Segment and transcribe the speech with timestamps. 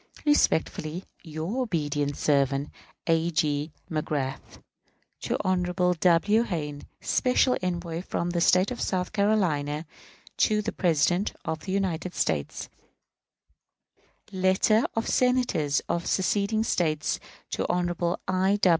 [0.25, 2.71] Respectfully, your obedient servant,
[3.05, 3.29] A.
[3.29, 3.71] G.
[3.87, 4.57] MAGRATH.
[5.19, 5.61] To Hon.
[5.99, 6.41] W.
[6.41, 9.85] Hayne, special envoy from the State of South Carolina
[10.37, 12.67] to the President of the United States.
[14.33, 17.19] _Letter of Senators of seceding States
[17.51, 18.15] to Hon.
[18.27, 18.57] I.